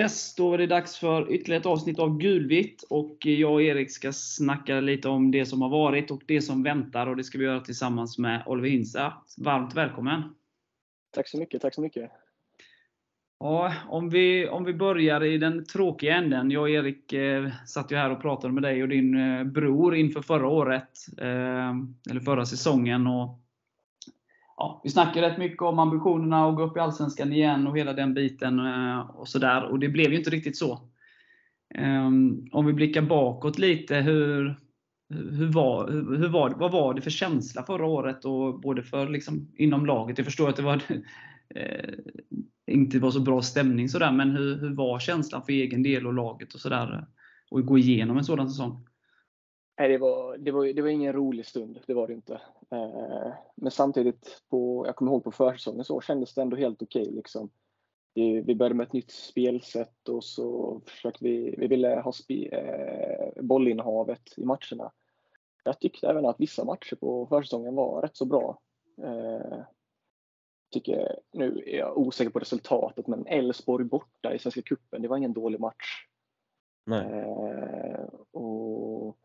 [0.00, 2.82] Yes, då är det dags för ytterligare ett avsnitt av Gulvitt.
[2.90, 6.62] Och jag och Erik ska snacka lite om det som har varit och det som
[6.62, 7.06] väntar.
[7.06, 9.12] Och Det ska vi göra tillsammans med Oliver Hinsa.
[9.38, 10.22] Varmt välkommen!
[11.10, 12.10] Tack så mycket, tack så mycket.
[13.40, 16.50] Ja, om, vi, om vi börjar i den tråkiga änden.
[16.50, 19.94] Jag och Erik eh, satt ju här och pratade med dig och din eh, bror
[19.94, 20.90] inför förra året.
[21.18, 21.74] Eh,
[22.10, 23.06] eller förra säsongen.
[23.06, 23.40] Och
[24.60, 27.92] ja, vi snackade rätt mycket om ambitionerna att gå upp i Allsvenskan igen och hela
[27.92, 28.58] den biten.
[28.58, 29.64] Eh, och sådär.
[29.64, 30.80] Och det blev ju inte riktigt så.
[31.74, 33.96] Ehm, om vi blickar bakåt lite.
[33.96, 34.56] Hur,
[35.10, 38.24] hur var, hur var, vad var det för känsla förra året?
[38.24, 40.18] Och både för liksom, inom laget.
[40.18, 40.74] Jag förstår att det var
[41.54, 41.94] eh,
[42.66, 46.14] inte var så bra stämning sådär, men hur, hur var känslan för egen del och
[46.14, 46.94] laget och sådär?
[46.94, 47.04] Eh,
[47.50, 48.86] och gå igenom en sådan säsong?
[49.80, 52.40] Nej, det var, det, var, det var ingen rolig stund, det var det inte.
[52.70, 57.02] Eh, men samtidigt, på, jag kommer ihåg på försäsongen så kändes det ändå helt okej.
[57.02, 57.50] Okay, liksom.
[58.14, 62.48] vi, vi började med ett nytt spelsätt och så försökte vi, vi ville ha spe,
[62.48, 64.92] eh, bollinnehavet i matcherna.
[65.64, 68.60] Jag tyckte även att vissa matcher på försäsongen var rätt så bra.
[69.02, 69.58] Eh,
[70.72, 75.16] tycker, nu är jag osäker på resultatet, men Elfsborg borta i Svenska Cupen, det var
[75.16, 76.06] ingen dålig match.
[76.90, 79.16] Eh, och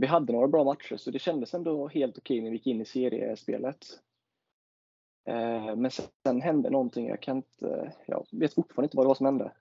[0.00, 2.80] vi hade några bra matcher, så det kändes ändå helt okej när vi gick in
[2.80, 3.86] i seriespelet.
[5.24, 9.14] Eh, men sen hände någonting, jag kan inte, jag vet fortfarande inte vad det var
[9.14, 9.52] som hände.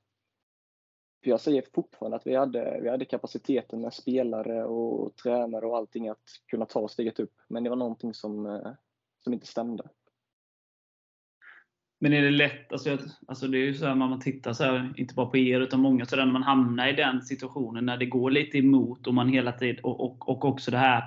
[1.23, 5.77] För jag säger fortfarande att vi hade, vi hade kapaciteten med spelare och tränare och
[5.77, 7.33] allting att kunna ta steget upp.
[7.47, 8.71] Men det var någonting som, eh,
[9.23, 9.89] som inte stämde.
[12.01, 14.93] Men är det lätt, alltså, alltså det är ju så här man tittar så här,
[14.97, 18.05] inte bara på er utan många, så där man hamnar i den situationen när det
[18.05, 21.03] går lite emot och man hela tiden, och, och, och också det här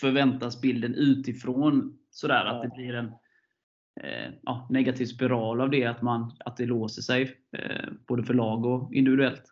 [0.00, 3.06] förväntansbilden utifrån, sådär att det blir en
[4.00, 8.34] eh, ja, negativ spiral av det, att, man, att det låser sig, eh, både för
[8.34, 9.44] lag och individuellt.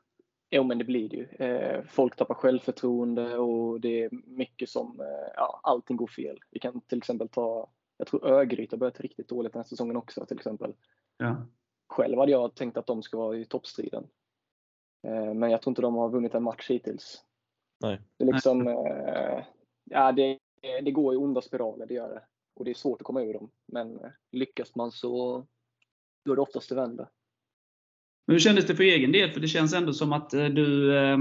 [0.50, 1.46] Jo men det blir det ju.
[1.46, 6.38] Eh, folk tappar självförtroende och det är mycket som, eh, ja, allting går fel.
[6.50, 9.96] Vi kan till exempel ta jag tror Örgryte har börjat riktigt dåligt den här säsongen
[9.96, 10.74] också till exempel.
[11.16, 11.46] Ja.
[11.88, 14.06] Själv hade jag tänkt att de ska vara i toppstriden.
[15.06, 17.24] Eh, men jag tror inte de har vunnit en match hittills.
[17.80, 18.00] Nej.
[18.16, 19.44] Det, är liksom, eh,
[19.84, 20.38] ja, det,
[20.82, 22.22] det går i onda spiraler, det gör det.
[22.54, 23.50] Och det är svårt att komma ur dem.
[23.72, 25.46] Men eh, lyckas man så
[26.24, 27.08] då är det oftast det vänder.
[28.26, 29.30] hur kändes det för egen del?
[29.30, 31.18] För det känns ändå som att du eh,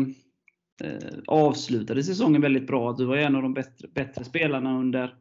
[1.28, 2.94] avslutade säsongen väldigt bra.
[2.94, 5.18] Du var en av de bättre, bättre spelarna under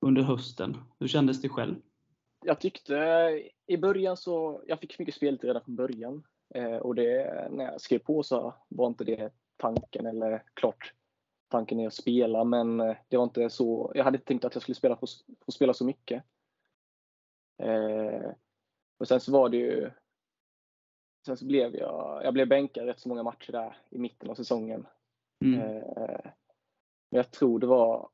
[0.00, 0.76] under hösten.
[0.98, 1.74] Hur kändes det själv?
[2.44, 2.94] Jag tyckte
[3.66, 6.22] i början så, jag fick mycket speltid redan från början.
[6.54, 10.94] Eh, och det, när jag skrev på så var inte det tanken, eller klart
[11.48, 14.54] tanken är att spela, men eh, det var inte så, jag hade inte tänkt att
[14.54, 15.06] jag skulle spela, få,
[15.40, 16.24] få spela så mycket.
[17.62, 18.30] Eh,
[18.98, 19.90] och sen så var det ju,
[21.26, 24.34] sen så blev jag, jag blev bänkad rätt så många matcher där i mitten av
[24.34, 24.86] säsongen.
[25.44, 25.60] Mm.
[25.60, 26.20] Eh,
[27.10, 28.08] men jag tror det var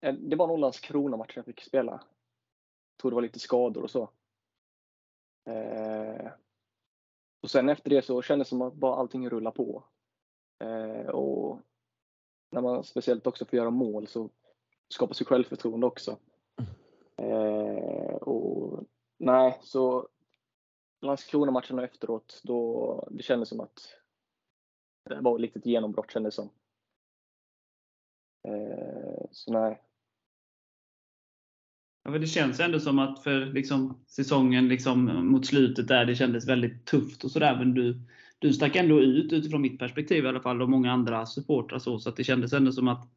[0.00, 1.92] Eh, det var nog Landskrona-matchen jag fick spela.
[1.92, 4.10] Jag tror det var lite skador och så.
[5.44, 6.30] Eh,
[7.40, 9.84] och sen efter det så kändes det som att bara allting rullar på.
[10.58, 11.60] Eh, och
[12.50, 14.30] när man speciellt också får göra mål så
[14.88, 16.18] skapas ju självförtroende också.
[17.16, 18.84] Eh, och
[19.18, 20.08] nej, så
[21.00, 23.94] Landskrona-matchen och efteråt, då det kändes som att
[25.04, 26.50] det var ett litet genombrott kändes som.
[28.48, 29.82] Eh, så nej,
[32.06, 36.48] Ja, det känns ändå som att för liksom, säsongen liksom, mot slutet där, det kändes
[36.48, 37.56] väldigt tufft och sådär.
[37.58, 38.00] Men du,
[38.38, 41.78] du stack ändå ut utifrån mitt perspektiv i alla fall och många andra supportrar.
[41.78, 43.08] Så, så att det kändes ändå som att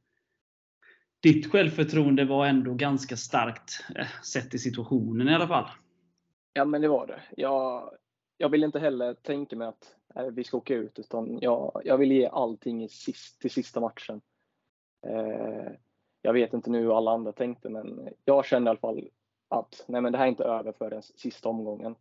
[1.24, 5.70] ditt självförtroende var ändå ganska starkt eh, sett i situationen i alla fall.
[6.54, 7.22] Ja, men det var det.
[7.38, 7.92] Jag,
[8.38, 11.98] jag vill inte heller tänka mig att äh, vi ska åka ut, utan jag, jag
[11.98, 14.22] vill ge allting i sist, till sista matchen.
[15.08, 15.72] Eh,
[16.22, 19.10] jag vet inte nu hur alla andra tänkte, men jag kände i alla fall
[19.50, 21.96] att nej, men det här är inte över för den sista omgången.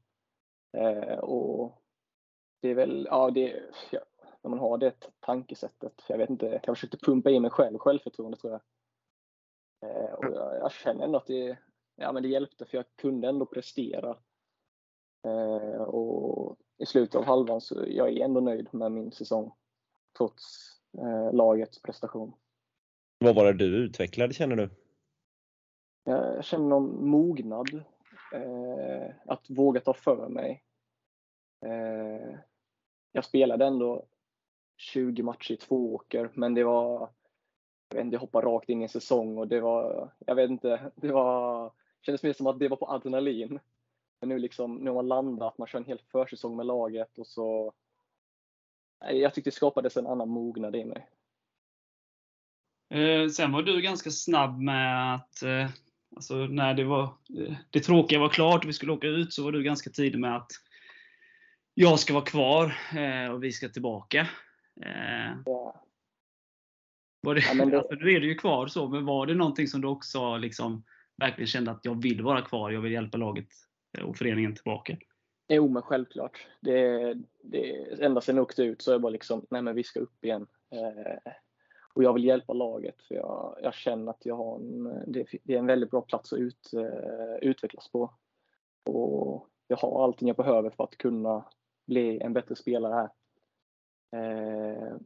[0.77, 1.83] Eh, och
[2.61, 4.01] det är väl, ja, det, ja,
[4.43, 8.37] när man har det tankesättet, jag vet inte, jag försökte pumpa in mig själv, självförtroende
[8.37, 8.61] tror jag.
[9.91, 11.59] Eh, och jag, jag, känner ändå att det,
[11.97, 14.17] ja, men det hjälpte, för jag kunde ändå prestera.
[15.25, 19.53] Eh, och i slutet av halvan så jag är ändå nöjd med min säsong,
[20.19, 20.45] trots
[20.99, 22.33] eh, lagets prestation.
[23.19, 24.71] Vad var det du utvecklade känner du?
[26.05, 27.83] Jag känner någon mognad.
[28.35, 30.65] Eh, att våga ta för mig.
[31.67, 32.39] Eh,
[33.13, 34.07] jag spelade ändå
[34.77, 37.11] 20 matcher i två åker, men det var
[37.89, 40.51] jag vet inte, jag hoppade rakt in i en säsong och det var, jag vet
[40.51, 41.73] inte, det var,
[42.03, 43.61] kändes mer som att det var på adrenalin.
[44.21, 47.27] Men nu liksom, nu har man landat, man kör en hel försäsong med laget och
[47.27, 47.73] så
[49.01, 51.09] jag tyckte det skapades en annan mognad i mig.
[52.91, 55.71] Eh, sen var du ganska snabb med att, eh,
[56.17, 57.03] alltså när det var,
[57.39, 60.19] eh, det tråkiga var klart och vi skulle åka ut, så var du ganska tidig
[60.21, 60.51] med att
[61.75, 64.21] jag ska vara kvar eh, och vi ska tillbaka.
[64.85, 65.85] Eh, Ja.
[67.21, 69.67] var det, Ja, det- alltså, nu är du ju kvar så, men var det någonting
[69.69, 70.85] som du också liksom
[71.17, 73.49] verkligen kände att jag vill vara kvar, jag vill hjälpa laget
[73.99, 74.97] eh, och föreningen tillbaka?
[75.49, 76.47] Jo, men självklart.
[76.61, 77.73] Det, det,
[78.05, 80.25] ända sedan jag åkte ut så är jag bara liksom, nej men vi ska upp
[80.25, 80.47] igen.
[80.73, 81.33] Eh,
[81.99, 85.55] och jag vill hjälpa laget för jag, jag känner att jag har en, det, det
[85.55, 88.11] är en väldigt bra plats att ut, eh, utvecklas på.
[88.91, 91.45] Och jag har allting jag behöver för att kunna
[91.87, 93.11] bli en bättre spelare här.
[94.21, 94.97] Eh,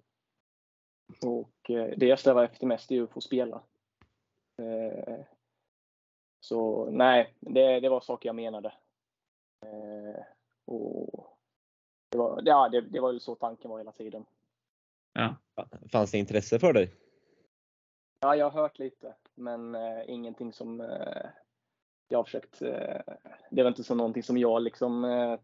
[1.24, 3.62] och eh, det jag strävar efter mest är ju att få spela.
[4.58, 5.20] Eh,
[6.40, 8.72] så nej, det, det var saker jag menade.
[9.66, 10.22] Eh,
[10.64, 11.38] och
[12.08, 14.24] det, var, ja, det, det var ju så tanken var hela tiden.
[15.92, 16.94] Fanns det intresse för dig?
[18.20, 21.26] Ja, jag har hört lite, men eh, ingenting som eh,
[22.08, 22.62] jag har försökt.
[22.62, 23.00] Eh,
[23.50, 25.38] det var inte så någonting som jag liksom eh,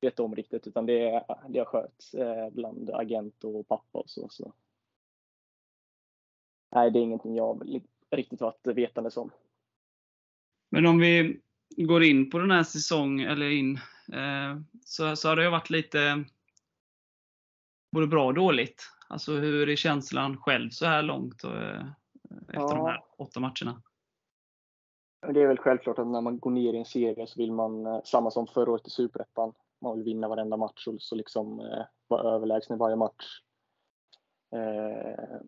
[0.00, 4.28] vet om riktigt, utan det, det har sköts eh, bland agent och pappa och så.
[4.28, 4.52] så.
[6.74, 9.30] Nej, det är ingenting jag riktigt varit vetandes om.
[10.70, 13.74] Men om vi går in på den här säsongen, eller in,
[14.12, 16.24] eh, så, så har det ju varit lite
[17.92, 18.82] både bra och dåligt.
[19.08, 21.50] Alltså hur är känslan själv så här långt eh,
[22.48, 22.68] efter Ja.
[22.74, 23.82] de här åtta matcherna?
[25.34, 27.86] Det är väl självklart att när man går ner i en serie så vill man,
[27.86, 31.60] eh, samma som förra året i Superettan, man vill vinna varenda match och så liksom
[31.60, 33.40] eh, vara överlägsen i varje match.
[34.54, 35.40] Eh,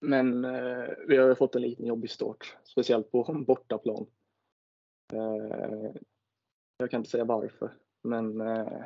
[0.00, 4.06] men eh, vi har ju fått en liten jobbig start, speciellt på bortaplan.
[5.12, 5.90] Eh,
[6.78, 7.72] jag kan inte säga varför,
[8.02, 8.82] men eh,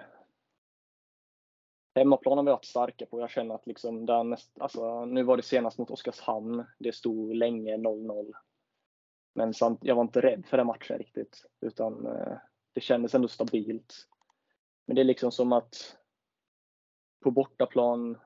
[1.95, 3.21] hemmaplan har vi varit starka på.
[3.21, 6.65] Jag känner att liksom där näst, alltså, nu var det senast mot Oskarshamn.
[6.79, 8.33] Det stod länge 0-0.
[9.35, 11.47] Men samt, jag var inte rädd för den matchen riktigt.
[11.61, 12.39] Utan eh,
[12.73, 13.95] det kändes ändå stabilt.
[14.87, 15.97] Men det är liksom som att
[17.23, 18.19] på bortaplan.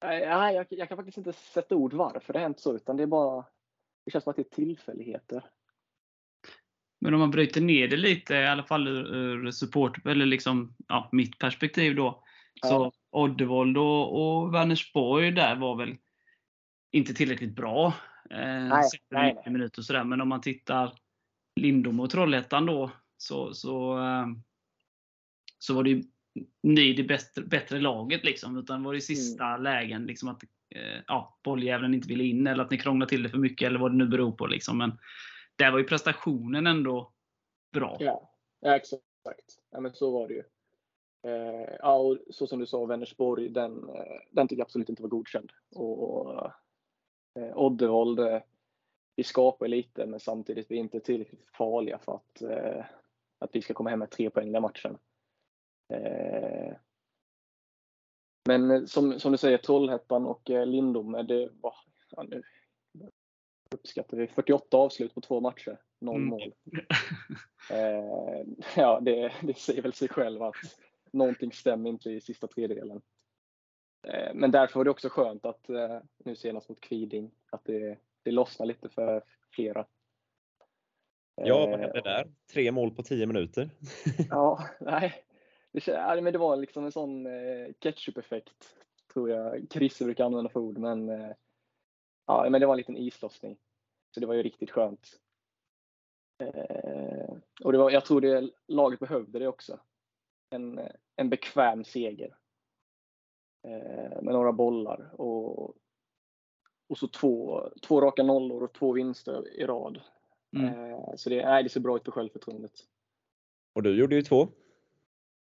[0.00, 2.74] Nej, jag, jag kan faktiskt inte sätta ord varför det har hänt så.
[2.74, 3.44] Utan det är bara.
[4.04, 5.50] Det känns som att det är tillfälligheter.
[7.00, 10.74] Men om man bryter ner det lite, i alla fall ur, ur support, eller liksom,
[10.88, 12.24] ja, mitt perspektiv då.
[12.62, 12.92] Så Ja.
[13.10, 15.96] Oddevold och, och Vänersborg där var väl
[16.92, 17.86] inte tillräckligt bra.
[18.30, 20.04] Eh, Nej, nej, 90 minuter och sådär.
[20.04, 20.92] Men om man tittar
[21.60, 24.26] Lindom och Trollhättan då, så, så, eh,
[25.58, 26.02] så var det ju
[26.62, 28.24] ni det bättre, bättre laget.
[28.24, 30.42] Liksom, utan var det sista lägen liksom att
[30.74, 33.78] eh, ja, bolljäveln inte ville in, eller att ni krånglade till det för mycket, eller
[33.78, 34.46] vad det nu beror på.
[34.46, 34.78] Liksom.
[34.78, 34.98] Men
[35.58, 37.12] där var ju prestationen ändå
[37.72, 37.96] bra.
[38.00, 39.02] Ja, ja exakt.
[39.70, 40.44] Ja, men så var det ju.
[41.22, 45.02] Eh, ja, och så som du sa, Vänersborg, den, eh, den tycker jag absolut inte
[45.02, 45.52] var godkänd.
[45.74, 46.50] Och,
[47.34, 48.42] eh, Oddevold, eh,
[49.16, 52.84] vi skapar lite, men samtidigt vi är inte tillräckligt farliga för att, eh,
[53.38, 54.98] att vi ska komma hem med tre poäng den matchen.
[55.92, 56.76] Eh,
[58.48, 61.74] men som, som du säger, Trollhättan och eh, Lindome, det var,
[62.10, 62.42] ja, nu
[63.74, 66.28] uppskattar vi 48 avslut på två matcher, noll Mm.
[66.28, 66.54] mål.
[67.70, 68.46] Eh,
[68.76, 70.54] ja, det, det säger väl sig själv att
[71.12, 73.00] någonting stämmer inte i sista tredjedelen.
[74.08, 77.98] Eh, men därför var det också skönt att eh, nu senast mot Kviding, att det,
[78.22, 79.86] det lossnar lite för flera.
[81.34, 82.32] Ja, vad Eh, hände där?
[82.52, 83.70] Tre mål på tio minuter.
[84.30, 85.24] Ja, nej.
[85.72, 88.76] Det, men det var liksom en sån eh, ketchup-effekt,
[89.12, 90.78] tror jag Christer brukar använda för ord.
[90.78, 91.30] Men, eh,
[92.28, 93.58] ja, men det var en liten islossning.
[94.14, 95.20] Så det var ju riktigt skönt.
[96.42, 99.80] Eh, och det var, jag tror det laget behövde det också.
[100.50, 100.80] En,
[101.16, 102.36] en bekväm seger.
[103.66, 105.76] Eh, med några bollar och,
[106.88, 110.00] och så två, två raka nollor och två vinster i rad.
[110.56, 110.74] Mm.
[110.74, 112.72] Eh, så det, nej, det ser bra ut för självförtroendet.
[113.74, 114.48] Och du gjorde ju två.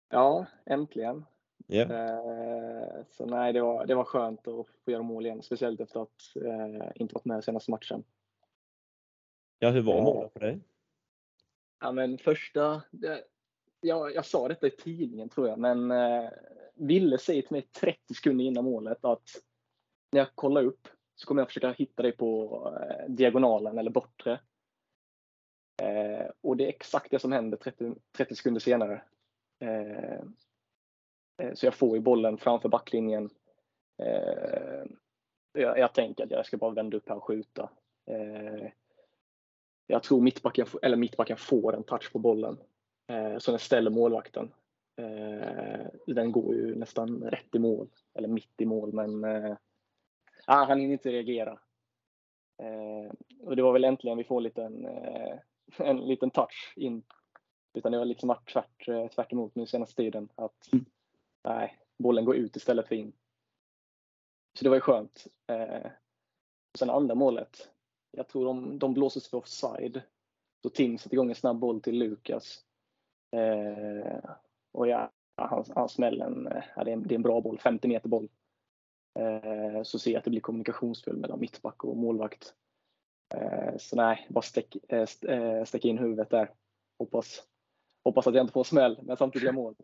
[0.10, 1.26] Ja, äntligen.
[1.92, 5.42] Eh, så nej, det var, det var skönt att få göra mål igen.
[5.44, 8.04] Speciellt efter att eh, inte varit med senaste matchen.
[9.60, 10.04] ja, hur var Ja.
[10.04, 10.60] målen för dig?
[11.80, 13.24] Ja, men första, det,
[13.82, 16.30] jag, jag sa detta i tidningen tror jag, men eh,
[16.76, 19.30] Ville säger till mig 30 sekunder innan målet att
[20.12, 24.40] när jag kollar upp så kommer jag försöka hitta dig på eh, diagonalen eller bortre.
[25.82, 29.02] Eh, och det är exakt det som händer 30, 30 sekunder senare.
[29.60, 30.24] Eh, eh,
[31.44, 33.30] Eh, så jag får ju bollen framför backlinjen.
[33.98, 34.84] Eh,
[35.54, 37.70] jag, jag tänker att jag ska bara vända upp här och skjuta.
[38.06, 38.68] Eh,
[39.88, 42.58] jag tror mittbacken, eller mittbacken får en touch på bollen.
[43.40, 44.52] Så den ställer målvakten.
[46.08, 49.26] Den går ju nästan rätt i mål, eller mitt i mål, men
[50.46, 51.60] ah, han hinner inte reagera.
[52.58, 55.40] Eh, och det var väl äntligen vi får en liten, eh,
[55.78, 57.04] en liten touch in.
[57.74, 60.30] Utan det har liksom varit tvärt, eh, tvärt emot nu senaste tiden.
[60.36, 60.86] Att mm
[61.44, 63.14] nej, bollen går ut istället för in.
[64.58, 65.28] Så det var ju skönt.
[65.48, 65.92] Eh,
[66.78, 67.70] sen andra målet.
[68.12, 70.02] Jag tror de, de blåses för offside.
[70.64, 72.66] Så Tim sätter igång en snabb boll till Lukas.
[73.36, 74.30] Eh,
[74.72, 77.42] och ja, han, han smäller en, eh, ja, det, är en, det är en bra
[77.42, 78.30] boll, 50 meter boll.
[79.20, 82.54] Eh, så ser jag att det blir kommunikationsfel mellan mittback och målvakt.
[83.36, 86.52] Eh, så nej, bara stäck, eh, eh stäck in huvudet där.
[87.00, 87.44] Hoppas,
[88.04, 89.76] hoppas att jag inte får smäll, men samtidigt gör mål.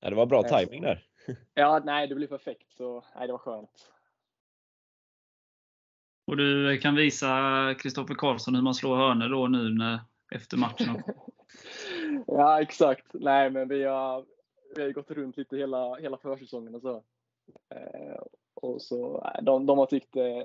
[0.00, 1.06] Ja, det var bra timing där.
[1.54, 2.72] Ja, nej, det blir perfekt.
[2.72, 3.90] Så nej, det var skönt.
[6.26, 7.28] Och du kan visa
[7.78, 11.02] Kristoffer Karlsson hur man slår hörnor då nu när, efter matchen.
[12.26, 13.06] ja, exakt.
[13.12, 14.24] Nej, men vi har,
[14.76, 17.02] vi har gått runt lite hela, hela försäsongen och så.
[17.74, 18.22] Eh,
[18.54, 20.44] och så nej, de, de har tyckt eh,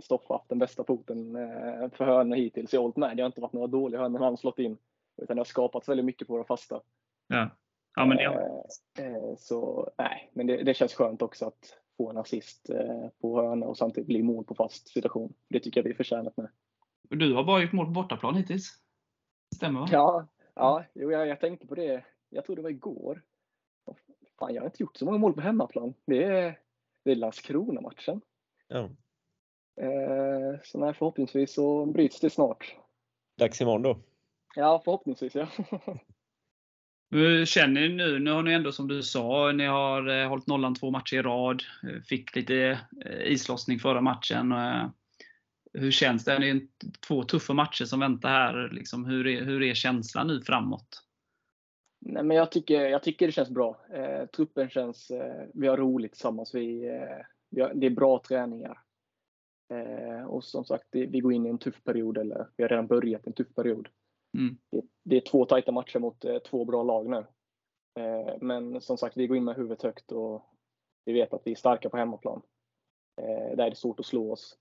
[0.00, 2.72] Stoffe haft den bästa foten eh, för hörnor hittills.
[2.72, 3.16] Har hållit med.
[3.16, 4.78] Det har inte varit några dåliga hörnor han har slått in.
[5.22, 6.80] Utan det har skapats väldigt mycket på de fasta.
[7.26, 7.50] Ja.
[7.98, 8.24] Ja, men det,
[8.98, 13.08] Eh, eh, så nej, men det, det känns skönt också att få en assist eh,
[13.20, 15.34] på hörna och samtidigt bli mål på fast situation.
[15.48, 16.48] Det tycker jag vi förtjänat med.
[17.02, 18.78] du har bara gjort mål på bortaplan hittills.
[19.54, 19.88] Stämmer va?
[19.90, 22.04] Ja, ja jo, jag, jag tänkte på det.
[22.28, 23.22] Jag tror det var igår.
[24.38, 25.94] Fan, jag har inte gjort så många mål på hemmaplan.
[26.06, 26.58] Det är,
[27.04, 28.20] det är Landskrona-matchen.
[28.68, 28.90] Ja.
[30.64, 32.76] Så nej, förhoppningsvis så bryts det snart.
[33.38, 33.98] Dags imorgon då.
[34.54, 35.48] Ja, förhoppningsvis ja.
[37.10, 38.18] Hur känner ni nu?
[38.18, 41.22] Nu har ni ändå som du sa, ni har eh, hållit nollan två matcher i
[41.22, 41.62] rad.
[41.82, 44.52] Eh, fick lite eh, islossning förra matchen.
[44.52, 44.88] Eh,
[45.72, 46.38] hur känns det?
[46.38, 46.60] Det är
[47.06, 48.70] två tuffa matcher som väntar här.
[48.72, 51.02] Liksom, hur, är, hur är känslan nu framåt?
[52.00, 53.80] Nej, men jag, tycker, jag tycker det känns bra.
[53.92, 55.10] Eh, truppen känns...
[55.10, 56.54] Eh, vi har roligt tillsammans.
[56.54, 58.78] Vi, eh, vi har, det är bra träningar.
[59.72, 62.68] Eh, och som sagt, det, vi går in i en tuff period, eller vi har
[62.68, 63.88] redan börjat en tuff period.
[64.36, 64.56] Mm.
[64.70, 67.26] Det, det är två tajta matcher mot eh, två bra lag nu.
[68.02, 70.42] Eh, men som sagt, vi går in med huvudet högt och
[71.04, 72.42] vi vet att vi är starka på hemmaplan.
[73.20, 74.58] Eh, där är det svårt att slå oss.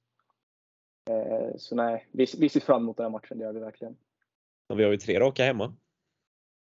[1.10, 3.98] Eh, så nej, vi, vi ser fram emot den här matchen, det gör vi verkligen.
[4.68, 5.76] Och vi har ju tre raka hemma.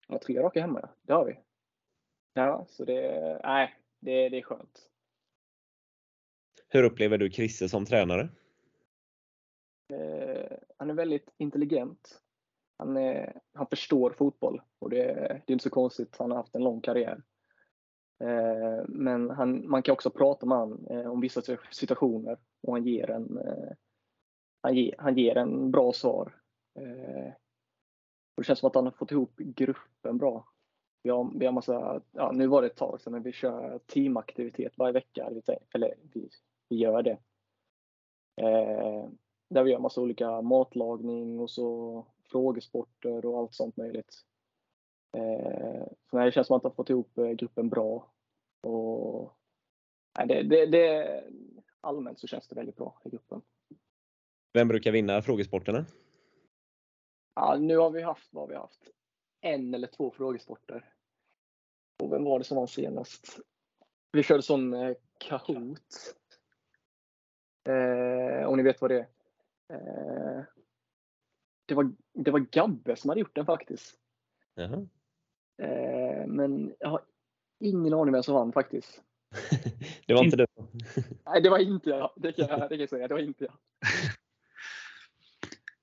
[0.07, 0.89] Ja, tre raka hemma, ja.
[1.01, 1.39] Det har vi.
[2.33, 4.89] Ja, så det, nej, det, det är skönt.
[6.67, 8.29] Hur upplever du Chrisse som tränare?
[9.93, 12.21] Eh, han är väldigt intelligent.
[12.79, 15.05] Han, är, han förstår fotboll och det,
[15.45, 16.15] det är inte så konstigt.
[16.19, 17.23] Han har haft en lång karriär.
[18.23, 22.83] Eh, men han, man kan också prata med honom eh, om vissa situationer och han
[22.83, 23.71] ger en, eh,
[24.61, 26.35] han ger, han ger en bra svar.
[26.79, 27.33] Eh,
[28.35, 30.47] och det känns som att han har fått ihop gruppen bra.
[31.03, 33.79] Vi har, vi har massa, ja, nu var det ett tag sedan, men vi kör
[33.85, 35.31] teamaktivitet varje vecka.
[35.73, 36.29] Eller vi,
[36.69, 37.17] vi gör det.
[38.41, 39.09] Eh,
[39.49, 44.25] där vi gör massa olika matlagning och så frågesporter och allt sånt möjligt.
[45.17, 48.11] Eh, så nej, det känns som att han har fått ihop eh, gruppen bra.
[48.61, 49.33] Och,
[50.17, 51.23] nej, det, det, det,
[51.81, 53.41] allmänt så känns det väldigt bra i gruppen.
[54.53, 55.85] Vem brukar vinna frågesporterna?
[57.35, 58.89] Ja, nu har vi haft, vad har vi haft?
[59.41, 60.93] En eller två frågesporter.
[62.03, 63.39] Och vem var det som var senast?
[64.11, 66.15] Vi körde sån eh, Kahoot.
[67.69, 69.07] Eh, om ni vet vad det är.
[69.73, 70.43] Eh,
[71.69, 73.95] det, var, det var Gabbe som hade gjort den faktiskt.
[74.55, 74.87] Jaha.
[75.61, 77.01] Eh, men jag har
[77.59, 79.01] ingen aning vem som vann faktiskt.
[80.05, 80.45] Det var inte du.
[81.25, 82.11] Nej, det var inte jag.
[82.15, 83.07] Det kan jag, det kan jag säga.
[83.07, 83.53] Det var inte jag.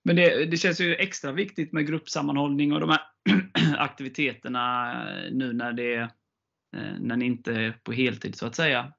[0.03, 3.01] Men det, det känns ju extra viktigt med gruppsammanhållning och de här
[3.79, 5.95] aktiviteterna eh, nu när, det,
[6.77, 8.93] eh, när ni inte är på heltid så att säga.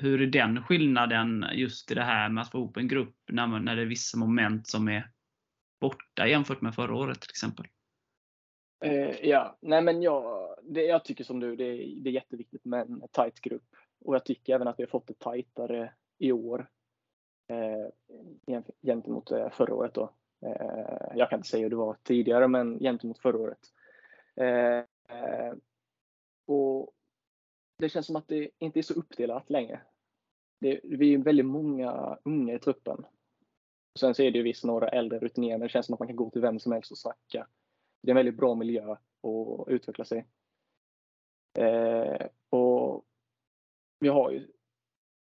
[0.00, 3.46] Hur är den skillnaden just i det här med att få ihop en grupp när,
[3.46, 5.10] man, när det är vissa moment som är
[5.80, 7.66] borta jämfört med förra året till exempel?
[8.84, 12.64] Eh, ja, nej men jag, det, jag tycker som du, det, är- det är jätteviktigt
[12.64, 13.68] med en tight grupp.
[14.04, 16.68] Och jag tycker även att vi har fått det tajtare i år.
[17.48, 20.14] Eh, gentemot eh, förra året då.
[20.46, 23.58] Eh, jag kan inte säga hur det var tidigare, men gentemot förra året.
[24.36, 24.78] Eh,
[25.18, 25.54] eh
[27.80, 29.80] det känns som att det inte är så uppdelat längre.
[30.60, 33.06] Det, vi är väldigt många unga i truppen.
[33.98, 35.64] Sen så är det ju visst några äldre rutinerade.
[35.64, 37.46] Det känns som att man kan gå till vem som helst och snacka.
[38.02, 40.26] Det är en väldigt bra miljö att utveckla sig.
[41.58, 43.04] Eh, och
[44.00, 44.48] vi har ju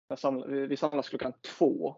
[0.07, 1.95] jag vi samlas klockan två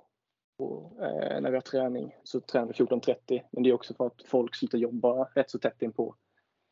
[0.57, 2.15] och, eh, när vi har träning.
[2.23, 3.43] Så tränar vi 14.30.
[3.51, 6.15] Men det är också för att folk slutar jobba rätt så tätt inpå.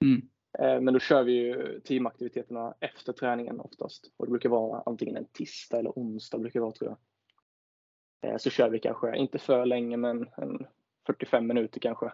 [0.05, 0.29] Mm.
[0.59, 4.11] Eh, men då kör vi ju teamaktiviteterna efter träningen oftast.
[4.17, 8.31] Och det brukar vara antingen en tisdag eller onsdag brukar det vara tror jag.
[8.31, 10.67] Eh, så kör vi kanske, inte för länge men en
[11.07, 12.05] 45 minuter kanske.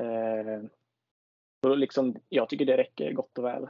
[0.00, 0.62] Eh,
[1.62, 3.68] och liksom, jag tycker det räcker gott och väl.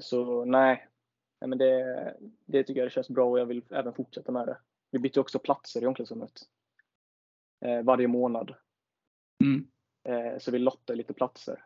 [0.00, 0.88] Så nej,
[1.46, 4.58] men det, det tycker jag det känns bra och jag vill även fortsätta med det.
[4.90, 6.40] Vi byter också platser i omklädningsrummet.
[7.84, 8.54] Varje månad.
[9.44, 9.66] Mm.
[10.08, 11.64] Eh, Så vi lottar lite platser.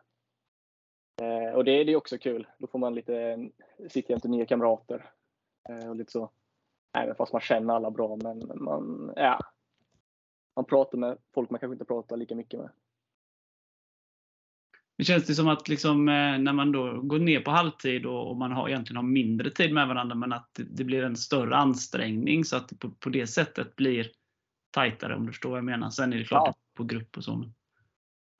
[1.21, 2.47] Eh, Och det, det är också kul.
[2.57, 3.49] Då får man lite,
[3.89, 5.09] sitta jämte nya kamrater.
[5.69, 6.31] Eh, Och lite så.
[6.97, 9.39] Även fast man känner alla bra men man, ja.
[10.55, 12.69] Man pratar med folk man kanske inte pratar lika mycket med.
[14.97, 18.51] Det känns det som att liksom, när man då går ner på halvtid och, man
[18.51, 22.45] har, egentligen har mindre tid med varandra men att det, det blir en större ansträngning
[22.45, 24.11] så att det på, på det sättet blir
[24.71, 25.89] tajtare om du förstår vad jag menar.
[25.89, 26.53] Sen är det klart Ja.
[26.73, 27.35] på grupp och så.
[27.35, 27.53] men-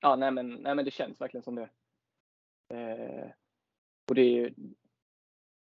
[0.02, 1.70] Ja, nej men, nej men det känns verkligen som det.
[2.70, 3.32] Eh,
[4.10, 4.54] och det är, ju-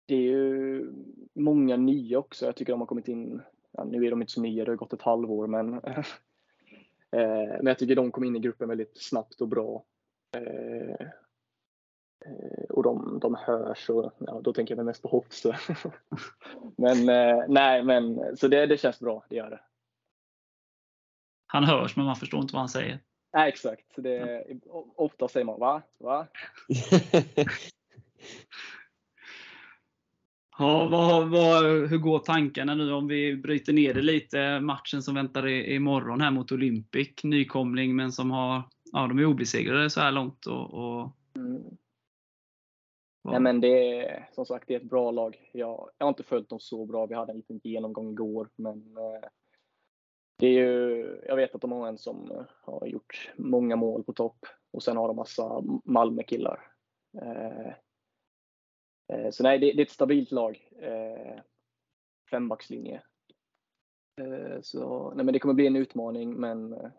[0.06, 0.92] det är ju
[1.34, 2.46] många nya också.
[2.46, 4.76] Jag tycker de har kommit in, ja, nu är de inte så nya, det har
[4.76, 9.40] gått ett halvår, men, eh, men jag tycker de kom in i gruppen väldigt snabbt
[9.40, 9.84] och bra.
[10.36, 11.06] Eh,
[12.26, 15.58] eh och de, de hörs och ja, då tänker jag mest på Hofse.
[16.76, 19.60] men eh, nej, men så det, det känns bra, det gör det.
[21.46, 23.00] Han hörs men man förstår inte vad han säger.
[23.32, 23.86] Nej, exakt.
[23.96, 24.46] Det,
[24.96, 25.82] ofta säger man va?
[25.98, 26.26] Va?
[30.60, 34.60] Ja, vad, vad, hur går tankarna nu om vi bryter ner det lite?
[34.60, 37.24] Matchen som väntar i, imorgon här mot Olympic.
[37.24, 38.62] Nykomling men som har,
[38.92, 40.46] ja de är obesegrade så här långt.
[40.46, 41.62] Och, och, Mm.
[43.24, 45.50] Nej, men det är som sagt det är ett bra lag.
[45.52, 47.06] Jag, jag har inte följt dem så bra.
[47.06, 49.28] Vi hade en liten genomgång igår, men eh,
[50.38, 54.04] det är ju, jag vet att de har en som eh, har gjort många mål
[54.04, 56.72] på topp och sen har de massa Malmö-killar.
[57.22, 57.72] Eh,
[59.12, 60.70] eh, så nej, det, det är ett stabilt lag.
[60.78, 61.40] Eh,
[62.30, 63.02] fembackslinje.
[64.20, 66.90] Eh, så nej, men det kommer bli en utmaning, men eh,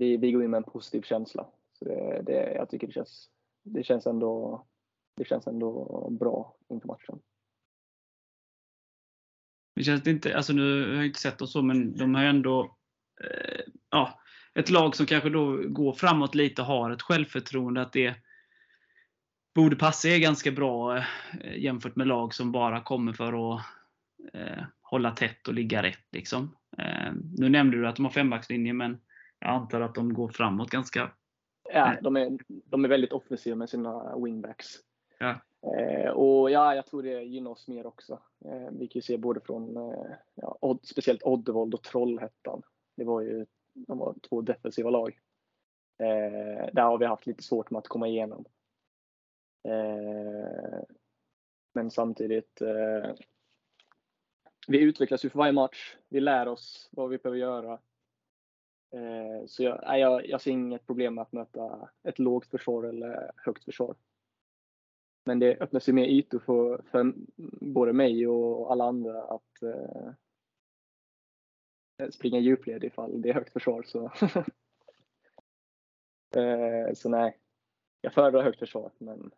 [0.00, 1.48] vi, vi går in med en positiv känsla.
[1.72, 3.30] Så det, det, jag tycker det känns,
[3.62, 4.64] det känns ändå
[5.16, 7.20] det känns ändå bra inför matchen.
[9.74, 12.76] Det känns inte, alltså nu har jag inte sett dem så, men de har ändå
[13.24, 14.20] eh, ja,
[14.54, 18.14] ett lag som kanske då går framåt lite har ett självförtroende att det
[19.54, 23.62] borde passa er ganska bra eh, jämfört med lag som bara kommer för att
[24.32, 26.06] eh, hålla tätt och ligga rätt.
[26.12, 26.56] Liksom.
[26.78, 29.00] Eh, nu nämnde du att de har fembackslinje, men
[29.38, 31.10] jag antar att de går framåt ganska
[31.74, 34.66] Ja, de, är, de är väldigt offensiva med sina wingbacks.
[35.18, 35.40] Ja.
[35.62, 38.18] Eh, och ja, jag tror det gynnar oss mer också.
[38.44, 42.62] Eh, vi kan ju se både från eh, ja, Odd, speciellt Oddevold och Trollhättan.
[42.96, 45.18] Det var ju de var två defensiva lag.
[45.98, 48.44] Eh, där har vi haft lite svårt med att komma igenom.
[49.68, 50.82] Eh,
[51.74, 53.10] men samtidigt, eh,
[54.68, 55.96] vi utvecklas ju för varje match.
[56.08, 57.72] Vi lär oss vad vi behöver göra.
[58.94, 63.30] Eh, Så jag, jag, jag ser inget problem med att möta ett lågt försvar eller
[63.36, 63.94] högt försvar.
[65.24, 67.14] Men det öppnas ju mer ytor för, för
[67.60, 70.10] både mig och alla andra att eh,
[72.10, 73.82] springa djupled ifall det är högt försvar.
[73.82, 74.04] Så,
[76.40, 77.38] eh, så nej,
[78.00, 79.30] jag föredrar högt försvar men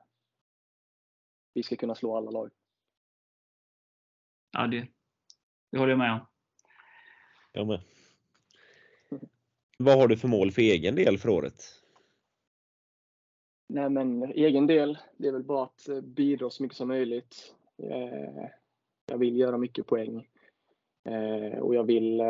[1.54, 2.50] vi ska kunna slå alla lag.
[4.52, 4.88] Ja, det,
[5.70, 6.26] det håller jag med om.
[7.52, 7.80] Jag med.
[9.78, 11.83] Vad har du för mål för egen del för året?
[13.66, 17.54] Nej men egen del, det är väl bara att eh, bidra så mycket som möjligt.
[17.82, 18.48] Eh,
[19.06, 20.28] jag vill göra mycket poäng.
[21.04, 22.22] Eh, och jag vill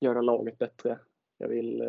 [0.00, 0.98] göra laget bättre.
[1.38, 1.82] Jag vill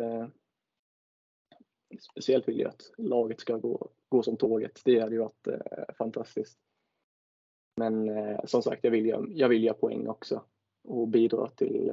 [2.10, 4.80] Speciellt vill jag att laget ska gå, gå som tåget.
[4.84, 5.48] Det hade ju varit
[5.98, 6.58] fantastiskt.
[7.76, 8.10] Men
[8.44, 10.44] som sagt, jag vill, göra, jag vill göra poäng också.
[10.88, 11.92] Och bidra till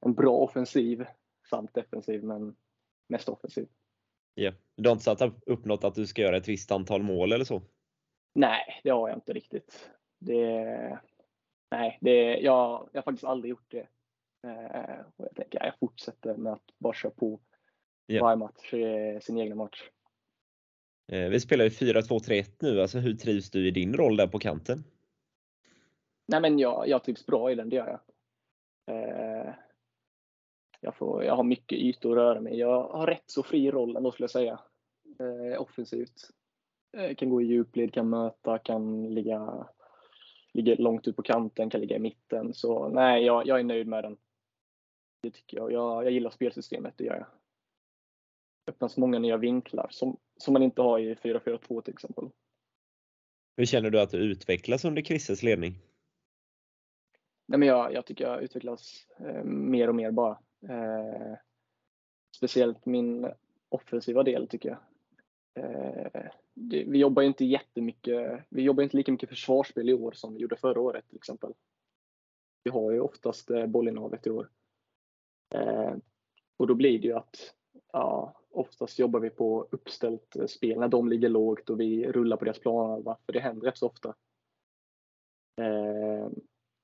[0.00, 1.06] en bra offensiv
[1.50, 2.56] samt defensiv, men
[3.08, 3.68] mest offensiv.
[4.40, 4.52] Ja.
[4.76, 7.44] Du har inte satt upp något att du ska göra ett visst antal mål eller
[7.44, 7.62] så?
[8.34, 9.90] Nej, det har jag inte riktigt.
[10.18, 10.98] Det,
[11.70, 13.88] nej, det, jag, jag har faktiskt aldrig gjort det.
[14.46, 17.40] Eh, och jag tänker jag fortsätter med att bara köra på.
[18.06, 18.24] Ja.
[18.24, 19.82] Varje match är sin egen match.
[21.12, 22.80] Eh, Vi spelar ju 4-2-3-1 nu.
[22.80, 24.84] Alltså, hur trivs du i din roll där på kanten?
[26.26, 28.00] Nej, men jag, jag trivs bra i den, det gör jag.
[28.96, 29.54] Eh,
[30.80, 33.96] jag, får, jag har mycket ytor att röra mig Jag har rätt så fri roll
[33.96, 34.60] ändå skulle jag säga.
[35.20, 36.30] Eh, offensivt.
[36.96, 39.66] Eh, kan gå i djupled, kan möta, kan ligga,
[40.54, 42.54] ligga långt ut på kanten, kan ligga i mitten.
[42.54, 44.16] Så nej, jag, jag är nöjd med den.
[45.22, 45.72] Det tycker jag.
[45.72, 47.26] Jag, jag gillar spelsystemet, det gör jag.
[48.74, 52.24] öppnas många nya vinklar som, som man inte har i 4-4-2 till exempel.
[53.56, 55.74] Hur känner du att du utvecklas under Chrisses ledning?
[57.46, 60.38] Nej, men jag, jag tycker jag utvecklas eh, mer och mer bara.
[60.62, 61.36] Eh,
[62.36, 63.32] speciellt min
[63.68, 64.78] offensiva del tycker jag.
[65.64, 70.34] Eh, det, vi jobbar inte jättemycket, vi jobbar inte lika mycket försvarsspel i år som
[70.34, 71.52] vi gjorde förra året till exempel.
[72.64, 74.50] Vi har ju oftast eh, bollinnehavet i år.
[75.54, 75.94] Eh,
[76.56, 77.54] och då blir det ju att
[77.92, 82.36] ja, oftast jobbar vi på uppställt eh, spel när de ligger lågt och vi rullar
[82.36, 84.14] på deras planhalva, för det händer rätt så ofta.
[85.60, 86.28] Eh,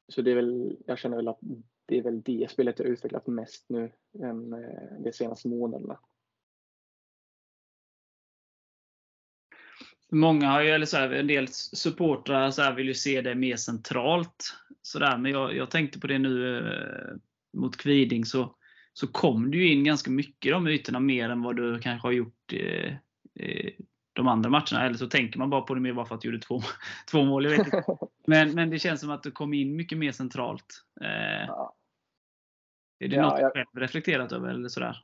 [0.09, 1.41] så det är väl, jag känner väl att
[1.87, 3.93] det är väl det spelet jag utvecklat mest nu
[4.23, 5.99] än eh, de senaste månaderna.
[10.11, 13.35] Många har ju, eller så här, en del supportrar så här, vill ju se det
[13.35, 14.55] mer centralt.
[14.83, 17.17] Så där, men jag, jag tänkte på det nu eh,
[17.53, 18.57] mot Kviding så,
[18.93, 22.09] så kom du ju in ganska mycket i de ytorna mer än vad du kanske
[22.09, 22.95] har gjort eh,
[23.35, 23.73] eh,
[24.15, 24.87] de andra matcherna.
[24.87, 26.61] Eller så tänker man bara på det mer bara för att du gjorde två,
[27.11, 27.45] två mål.
[27.45, 27.85] Jag vet inte.
[28.27, 30.85] Men, men det känns som att du kom in mycket mer centralt.
[31.01, 31.75] Eh, Ja.
[32.99, 34.49] är det Ja, något du jag- själv reflekterat över?
[34.49, 34.97] Eller sådär?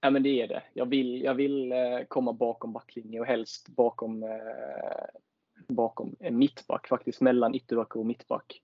[0.00, 0.62] Ja men det är det.
[0.74, 4.28] Jag vill, jag vill eh, komma bakom backlinjen och helst bakom, eh,
[5.68, 8.60] bakom en mittback faktiskt, mellan ytterback och mittback.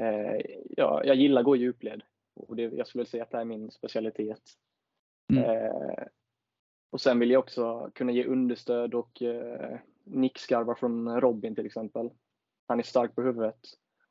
[0.00, 0.40] Eh,
[0.76, 2.02] ja, jag gillar att gå i djupled
[2.34, 4.42] och det, jag skulle säga att det är min specialitet.
[5.32, 5.44] Mm.
[5.44, 6.04] Eh,
[6.96, 12.10] och sen vill jag också kunna ge understöd och eh, nickskarvar från Robin till exempel.
[12.66, 13.58] Han är stark på huvudet.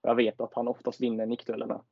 [0.02, 1.84] Jag vet att han oftast vinner nickduellerna.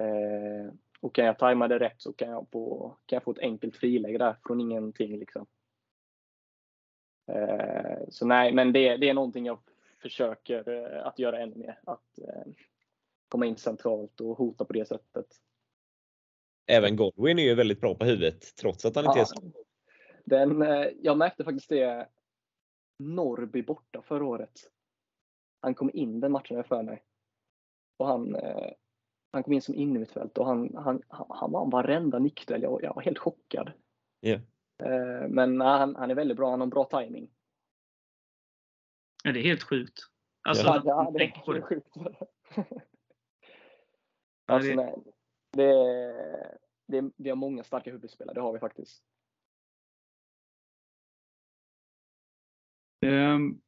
[0.00, 3.38] Eh, och kan jag tajma det rätt så kan jag få, kan jag få ett
[3.38, 5.18] enkelt friläge där från ingenting.
[5.18, 5.46] Liksom.
[7.32, 9.58] Eh, så nej, men det, det är någonting jag
[10.02, 11.80] försöker eh, att göra ännu mer.
[11.84, 12.52] Att eh,
[13.28, 15.26] komma in centralt och hota på det sättet.
[16.66, 19.26] Även Godwin är ju väldigt bra på huvudet trots att han inte är Ja.
[19.26, 19.67] så.
[20.28, 22.08] Den, eh, jag märkte faktiskt det
[22.98, 24.70] Norrby borta förra året.
[25.60, 27.02] Han kom in den matchen jag för mig.
[27.96, 28.70] Och han, eh,
[29.32, 32.62] han kom in som innermittfält och han, han, han, vann varenda nickduell.
[32.62, 33.72] Jag, jag var helt chockad.
[34.82, 36.50] Eh, men han, han är väldigt bra.
[36.50, 37.30] Han har en bra timing.
[39.24, 39.98] Ja, det är helt sjukt.
[40.42, 41.62] Alltså, Ja, ja, det är det.
[41.62, 41.94] sjukt.
[44.50, 44.94] Alltså, nej,
[45.52, 49.02] det, det, vi har många starka huvudspelare, det har vi faktiskt.
[53.06, 53.60] Ehm,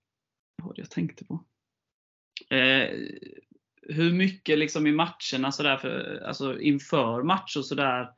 [0.57, 1.45] vad var det jag tänkte på?
[2.51, 2.91] Eh,
[3.83, 8.09] hur mycket liksom i matcherna sådär, för, alltså inför match och sådär.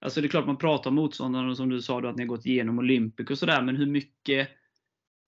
[0.00, 2.28] Alltså det är klart man pratar om motståndarna som du sa då att ni har
[2.28, 3.62] gått igenom Olympic och sådär.
[3.62, 4.48] Men hur mycket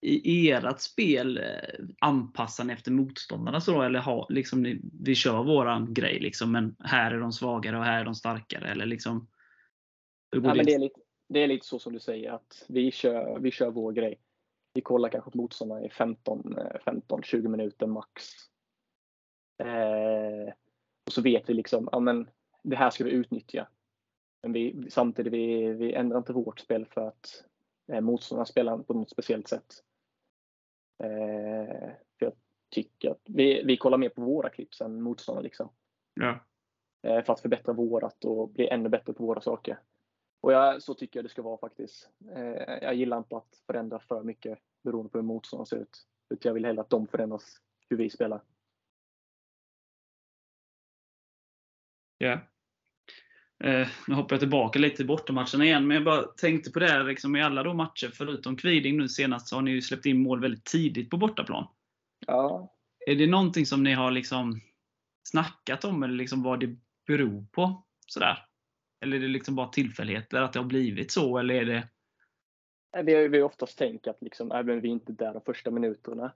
[0.01, 3.83] i ert spel eh, anpassar ni efter motståndarna så då?
[3.83, 7.85] Eller ha, liksom, ni, vi kör våran grej liksom, men här är de svagare och
[7.85, 8.69] här är de starkare?
[8.69, 9.29] Eller liksom,
[10.33, 10.57] hur går Ja, det?
[10.57, 13.51] men det, är lite, det är lite så som du säger, att vi kör, vi
[13.51, 14.21] kör vår grej.
[14.79, 18.25] Vi kollar kanske på motståndarna i 15-20 minuter max.
[19.63, 20.53] Eh,
[21.07, 22.31] och så vet vi liksom, ja men
[22.63, 23.69] det här ska vi utnyttja.
[24.43, 27.45] Men vi, samtidigt, vi, vi ändrar inte vårt spel för att
[27.93, 29.75] eh, motståndarna spelar på något speciellt sätt.
[31.05, 32.33] Eh, för jag
[32.71, 35.43] tycker att vi, vi kollar mer på våra klipp än motståndarna.
[35.43, 35.73] Liksom
[36.15, 36.41] Ja.
[37.03, 39.79] eh, för att förbättra vårat och bli ännu bättre på våra saker.
[40.41, 42.11] Och jag, så tycker jag det ska vara faktiskt.
[42.35, 46.07] Eh, jag gillar inte att förändra för mycket beroende på hur motståndaren ser ut.
[46.31, 48.43] Utan jag vill hellre att de förändras hur vi spelar.
[52.19, 52.41] Ja.
[53.65, 56.87] Eh, nu hoppar jag tillbaka lite till bortamatcherna igen, men jag bara tänkte på det
[56.87, 60.07] här, liksom, i alla de matcher förutom Kviding nu senast så har ni ju släppt
[60.07, 61.67] in mål väldigt tidigt på bortaplan.
[62.27, 62.75] Ja,
[63.07, 64.61] Är det någonting som ni har liksom
[65.29, 67.87] snackat om eller liksom vad det beror på?
[68.07, 68.48] Sådär?
[69.01, 71.39] Eller är det liksom bara tillfälligheter att det har blivit så?
[71.39, 71.89] Eller är det...
[73.03, 75.71] vi har ju oftast tänkt att liksom, äh, även vi är inte där de första
[75.71, 76.33] minuterna.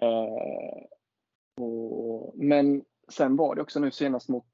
[0.00, 0.86] Eh,
[1.56, 4.46] och, men sen var det också nu senast mot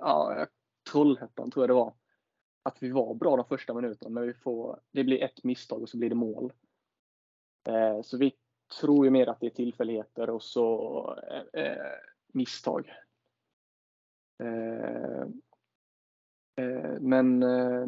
[0.00, 0.46] ja,
[0.92, 1.94] Trollhättan tror jag det var.
[2.62, 5.88] Att vi var bra de första minuterna men vi får, det blir ett misstag och
[5.88, 6.52] så blir det mål.
[7.68, 8.32] Eh, så vi
[8.80, 11.18] tror ju mer att det är tillfälligheter och så
[11.52, 11.92] eh, eh,
[12.32, 12.92] misstag.
[14.42, 15.26] Eh,
[16.56, 17.86] Eh, men, eh,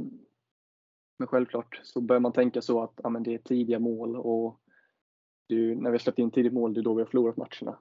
[1.19, 4.61] men självklart så börjar man tänka så att ja, men det är tidiga mål och
[5.49, 7.79] ju, när vi har släppt in tidigt mål det är då vi har förlorat matcherna.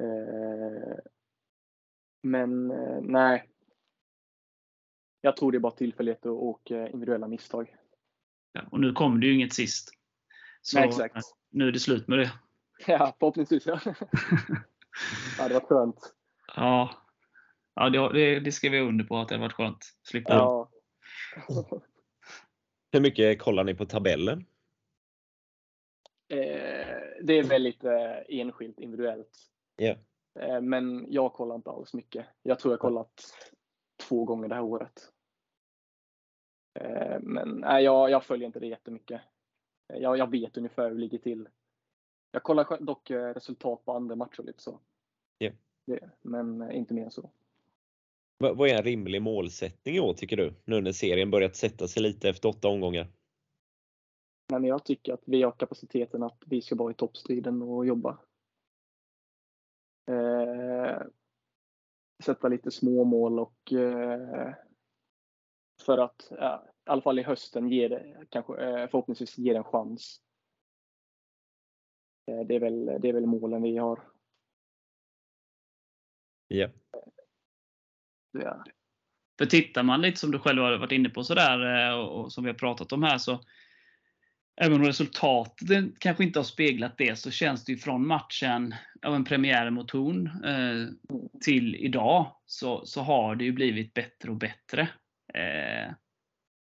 [0.00, 0.98] Eh,
[2.22, 2.66] men
[3.02, 3.50] nej.
[5.20, 7.76] Jag tror det är bara tillfälligheter och individuella misstag.
[8.52, 9.90] Ja, och nu kom det ju inget sist.
[10.62, 11.16] Så Nej, exakt.
[11.50, 12.32] nu är det slut med det.
[12.86, 13.80] Ja, förhoppningsvis ja.
[15.38, 16.14] ja det var skönt.
[16.56, 16.90] Ja,
[17.80, 19.84] ja det, det, det skrev jag under på att det har varit skönt.
[20.02, 20.70] Slippa Ja.
[22.92, 24.44] Hur mycket kollar ni på tabellen?
[26.28, 29.38] Eh, det är väldigt eh, enskilt, individuellt.
[29.76, 29.96] Ja.
[30.40, 32.26] Eh, men jag kollar inte alls mycket.
[32.42, 33.22] Jag tror jag kollat
[34.08, 35.12] två gånger det här året.
[36.80, 39.20] Eh, men nej, jag, jag följer inte det jättemycket.
[39.92, 41.48] Eh, jag, jag vet ungefär hur det ligger till.
[42.32, 44.80] Jag kollar dock eh, resultat på andra matcher lite så.
[45.38, 45.50] Ja.
[45.86, 47.30] Det, men eh, inte mer än så.
[48.40, 50.54] Va- Vad är en rimlig målsättning i år tycker du?
[50.64, 53.06] Nu när serien börjat sätta sig lite efter åtta omgångar.
[54.52, 58.18] Men jag tycker att vi har kapaciteten att vi ska vara i toppstriden och jobba.
[60.10, 61.02] Eh,
[62.24, 64.54] sätta lite småmål och eh,
[65.86, 69.58] för att ja, i alla fall i hösten ge det, kanske, eh, förhoppningsvis ge det
[69.58, 70.22] en chans.
[72.26, 74.08] Eh, det, är väl, det är väl målen vi har.
[76.48, 76.68] Ja.
[78.32, 78.62] Det är,
[79.38, 82.32] För tittar man lite som du själv har varit inne på sådär eh, och och
[82.32, 83.40] som vi har pratat om här så
[84.62, 88.74] Även om resultatet kanske inte har speglat det så känns det ju från matchen,
[89.06, 91.10] av en premiär mot Horn eh,
[91.44, 94.88] till idag så, så har det ju blivit bättre och bättre.
[95.34, 95.92] Eh,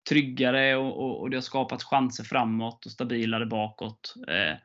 [0.09, 4.15] tryggare och, och, och det har skapats chanser framåt och stabilare bakåt.
[4.29, 4.57] Eh,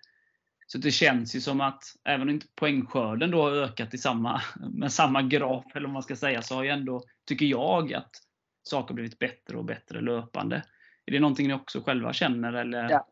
[0.67, 4.41] så det känns ju som att, även om inte poängskörden då har ökat i samma,
[4.73, 8.11] med samma graf, eller vad man ska säga, så har ju ändå, tycker jag, att
[8.63, 10.63] saker har blivit bättre och bättre löpande.
[11.05, 12.53] Är det någonting ni också själva känner?
[12.53, 12.89] Eller?
[12.89, 13.07] Ja.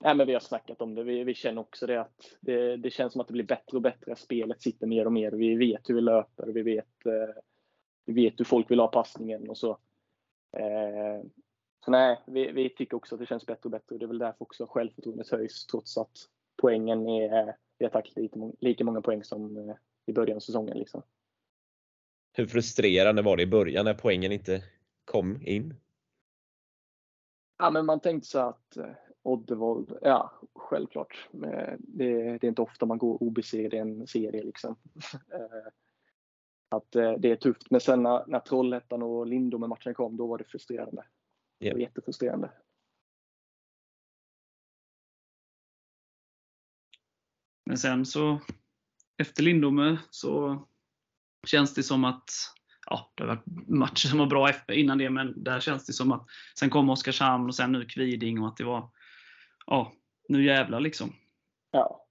[0.00, 1.04] Nej, men vi har snackat om det.
[1.04, 3.82] Vi, vi känner också det att det, det känns som att det blir bättre och
[3.82, 4.16] bättre.
[4.16, 5.32] Spelet sitter mer och mer.
[5.32, 6.46] Vi vet hur vi löper.
[6.46, 7.42] Vi vet, eh,
[8.06, 9.70] vi vet hur folk vill ha passningen och så.
[10.56, 11.26] Eh,
[11.84, 13.94] så nej, vi, vi tycker också att det känns bättre och bättre.
[13.94, 16.16] Och det är väl därför också självförtroendet höjs trots att
[16.56, 20.40] poängen är, vi har tagit lika, många- lika många poäng som eh, i början av
[20.40, 20.78] säsongen.
[20.78, 21.02] Liksom.
[22.32, 24.64] Hur frustrerande var det i början när poängen inte
[25.04, 25.74] kom in?
[27.58, 28.90] Ja, men man tänkte så att eh,
[29.22, 31.28] Oddevold, ja självklart.
[31.30, 34.42] Men Det, är inte ofta man går obesegrad i en serie.
[34.42, 34.76] Liksom.
[35.32, 35.72] Eh,
[36.68, 37.70] att eh, det är tufft.
[37.70, 41.04] Men sen när, när Trollhättan och Lindome matchen kom, då var det frustrerande.
[41.58, 42.50] Det var jättefrustrerande.
[47.66, 48.40] Men sen så,
[49.18, 50.64] efter Lindome, så
[51.46, 52.30] känns det som att
[52.90, 56.12] Ja, det har varit matcher som var bra innan det, men där känns det som
[56.12, 56.26] att
[56.58, 58.90] sen kom Oskarshamn och sen nu Kviding och att det var
[59.66, 59.92] Ja,
[60.28, 61.12] nu jävlar liksom.
[61.70, 62.06] Ja.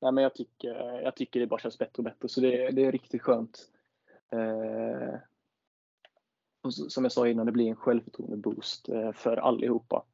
[0.00, 2.28] Nej, men jag, tycker, jag tycker det bara känns bättre och bättre.
[2.28, 3.70] Så det, det är riktigt skönt.
[4.32, 5.18] Eh,
[6.62, 10.04] och så- som jag sa innan, det blir en självförtroende-boost eh, för allihopa.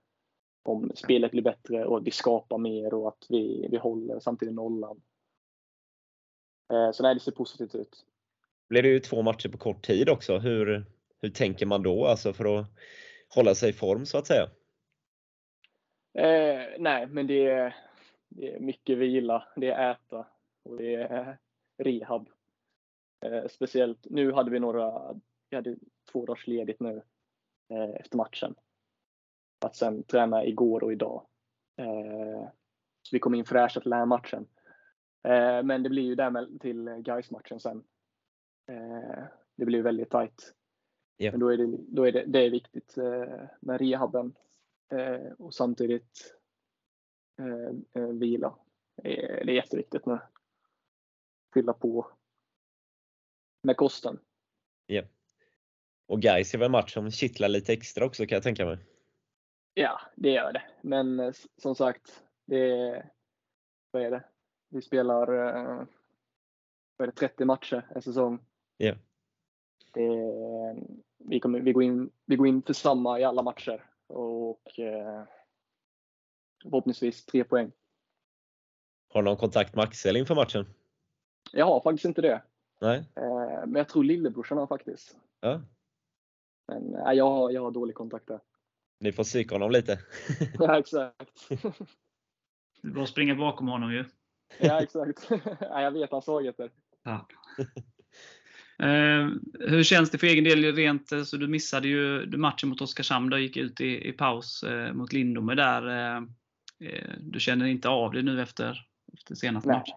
[0.62, 4.55] Om spelet blir bättre och att vi skapar mer och att vi, vi håller samtidigt
[4.55, 5.03] nollan.
[6.72, 8.07] Eh, så nej, det ser positivt ut.
[8.68, 10.38] Blir det ju två matcher på kort tid också.
[10.38, 10.85] Hur,
[11.20, 12.66] hur tänker man då alltså för att
[13.35, 14.48] hålla sig i form så att säga?
[16.18, 17.77] Eh, nej, men det är,
[18.29, 20.27] det är mycket vila, det är äta
[20.62, 21.38] och det är
[21.79, 22.29] rehab.
[23.25, 25.14] Eh, speciellt nu hade vi några,
[25.51, 25.77] vi hade
[26.12, 27.03] två dagars ledigt nu
[27.68, 28.55] eh, efter matchen.
[29.64, 31.27] Att sen träna igår och idag.
[31.77, 32.48] Eh,
[33.03, 34.46] så vi kom in fräscha till den här matchen.
[35.25, 37.85] Eh, men det blir ju därmed till guys matchen sen.
[38.68, 39.25] Eh,
[39.57, 40.55] det blir väldigt tight.
[41.16, 41.31] Ja.
[41.31, 42.96] Men då är det, då är det, det är viktigt
[43.61, 44.35] med rehaben
[44.92, 46.35] eh, och samtidigt
[48.20, 48.55] vila.
[48.96, 50.18] Det är, jätteviktigt nu.
[51.55, 52.07] Fylla på
[53.62, 54.18] med kosten.
[54.87, 55.03] Ja.
[56.07, 58.79] Och Gais är väl en match som kittlar lite extra också kan jag tänka mig.
[59.74, 60.62] Ja, det gör det.
[60.80, 63.06] Men eh, som sagt, det
[63.90, 64.24] vad är det?
[64.68, 65.87] Vi spelar eh,
[66.96, 68.38] vad är det, 30 matcher en säsong.
[68.76, 68.94] Ja.
[69.92, 70.76] Det är,
[71.18, 75.24] vi, kommer, vi, går in, vi går in för samma i alla matcher och eh,
[76.62, 77.72] förhoppningsvis tre poäng.
[79.08, 80.66] Har du någon kontakt med Axel inför matchen?
[81.52, 82.42] Jag har faktiskt inte det.
[82.80, 82.98] Nej?
[83.16, 85.16] Eh, men jag tror lillebrorsan har faktiskt.
[85.40, 85.61] Ja.
[86.66, 88.40] Men nej, jag, jag har dålig kontakt där.
[89.02, 89.98] Ni får psyka honom lite.
[90.58, 91.48] ja, exakt.
[92.82, 94.04] Det är bara att springa bakom honom ju.
[94.58, 95.30] ja, exakt.
[95.60, 96.70] ja, jag vet hans svagheter.
[97.02, 97.28] Ja.
[98.78, 99.28] Eh,
[99.68, 102.80] hur känns det för egen del rent, eh, så du missade ju du matchen mot
[102.80, 106.16] Oskarshamn, där gick ut i, i paus eh, mot Lindome där.
[106.16, 106.22] Eh,
[107.20, 109.78] du känner inte av det nu efter, efter senaste Nej.
[109.78, 109.96] matchen?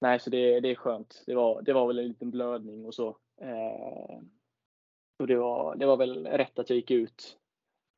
[0.00, 1.22] Nej, så det, det är skönt.
[1.26, 3.08] Det var, det var väl en liten blödning och så.
[3.40, 4.18] Eh,
[5.18, 7.38] och det var, det var väl rätt att jag gick ut.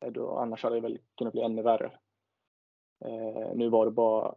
[0.04, 1.98] Eh, då, annars hade det väl kunnat bli ännu värre.
[3.04, 4.34] Eh, nu var det bara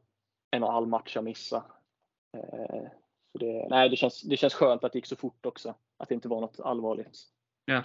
[0.52, 1.64] en och en halv match jag missade.
[2.38, 2.88] Eh,
[3.32, 5.76] så det, nej, det, känns, det känns skönt att det gick så fort också.
[5.98, 7.18] Att det inte var något allvarligt.
[7.66, 7.84] Ja.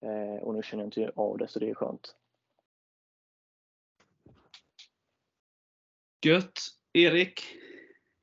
[0.00, 2.16] Eh, och nu känner jag inte av det, så det är skönt.
[6.24, 6.58] Gött!
[6.92, 7.40] Erik?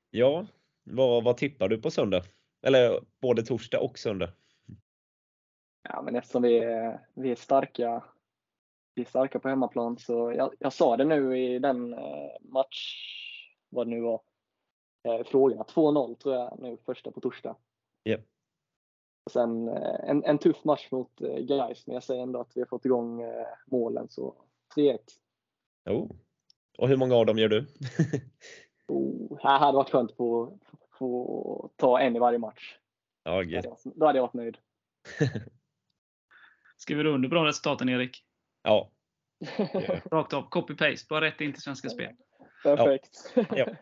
[0.10, 0.48] Ja,
[0.84, 2.24] vad, vad tippar du på söndag?
[2.62, 4.34] Eller både torsdag och söndag?
[5.84, 8.04] Ja, men eftersom vi är, vi är starka
[9.00, 13.06] vi är starka på hemmaplan så jag, jag sa det nu i den eh, match,
[13.70, 14.22] vad det nu var,
[15.04, 15.64] eh, frågorna.
[15.64, 17.56] 2-0 tror jag nu första på torsdag.
[18.06, 18.22] Yep.
[19.26, 22.62] Och sen eh, en, en tuff match mot Gais, men jag säger ändå att vi
[22.62, 23.22] har fått igång
[23.66, 24.36] målen så
[24.76, 24.98] 3-1.
[25.90, 26.12] Oh.
[26.78, 27.60] Och hur många av dem gör du?
[28.88, 30.18] oh, det hade varit skönt att
[30.98, 32.78] få, ta en i varje match.
[33.24, 33.44] Ja.
[33.84, 34.58] Då hade jag varit nöjd.
[36.78, 38.24] Skriver du under bra resultaten Erik?
[38.70, 38.90] Ja.
[40.12, 42.14] Rakt av, copy-paste, bara rätt in till Svenska Spel.
[42.64, 43.34] Perfekt.
[43.56, 43.66] Ja.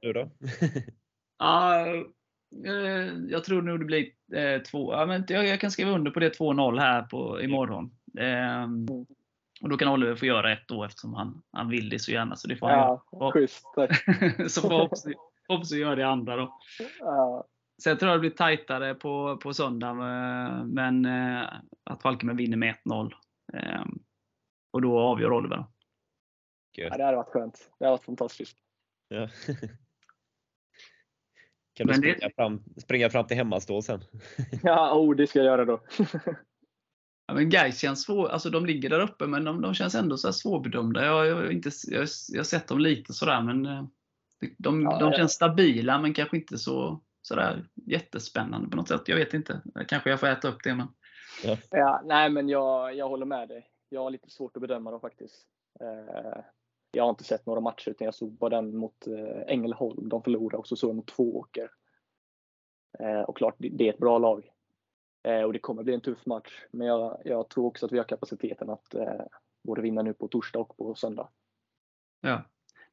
[0.00, 0.30] Du då?
[1.38, 1.86] Ja,
[2.66, 4.92] eh, jag tror nog det blir eh, två.
[4.92, 7.90] Ja, men jag, jag kan skriva under på det 2-0 här på, imorgon.
[8.18, 8.66] Eh,
[9.62, 12.36] och då kan Oliver få göra ett då eftersom han, han vill det så gärna.
[12.36, 13.32] Så det får han Ja, göra.
[13.32, 13.64] schysst.
[13.74, 14.04] Tack.
[14.50, 16.58] så förhoppningsvis förhoppningsvis gör det andra då.
[17.00, 17.44] Ja,
[17.84, 21.48] Tror jag det blir tajtare på, på söndag, eh, men eh,
[21.84, 23.12] att Falkenberg vinner med 1-0.
[23.52, 23.84] Eh,
[24.72, 25.64] och då avgör Oliver.
[26.78, 26.92] Gött.
[26.96, 27.70] det hade varit skönt.
[27.78, 28.58] Det hade varit fantastiskt.
[29.08, 29.28] Ja.
[31.74, 34.00] Kan du Men det- springa, fram, springa fram till hemmastå sen?
[34.62, 35.80] Ja, oh, det ska jag göra då.
[37.26, 40.16] Ja, men Gais känns svår, alltså de ligger där uppe men de, de känns ändå
[40.16, 41.04] så här svårbedömda.
[41.06, 43.84] Jag, jag, har inte, jag, jag har sett dem lite sådär men eh,
[44.40, 45.16] de, de, Ja, de ja.
[45.18, 49.08] känns stabila men kanske inte så sådär jättespännande på något sätt.
[49.08, 49.60] Jag vet inte.
[49.88, 50.88] Kanske jag får äta upp det men.
[51.70, 53.70] Ja, nej, men jag, jag håller med dig.
[53.88, 55.46] Jag har lite svårt att bedöma dem faktiskt.
[55.80, 56.40] Eh,
[56.90, 60.08] jag har inte sett några matcher utan jag såg bara den mot eh, Ängelholm.
[60.08, 61.70] De förlorade och så såg jag mot Tvååker.
[62.98, 64.50] Eh, och klart, det, det är ett bra lag.
[65.44, 66.64] Och det kommer bli en tuff match.
[66.70, 68.94] Men jag, jag tror också att vi har kapaciteten att
[69.64, 71.28] både vinna nu på torsdag och på söndag.
[72.20, 72.42] Ja.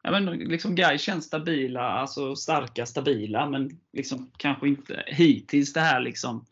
[0.06, 5.80] Ja, men liksom Gais känns stabila, alltså starka, stabila, men liksom kanske inte hittills det
[5.80, 6.46] här liksom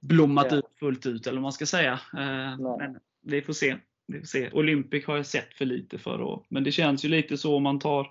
[0.00, 0.56] blommat Ja.
[0.56, 1.92] ut fullt ut, eller vad man ska säga.
[1.92, 3.76] Eh, men vi får se.
[4.06, 4.50] Vi får se.
[4.52, 7.78] Olympic har jag sett för lite för, men det känns ju lite så om man
[7.78, 8.06] tar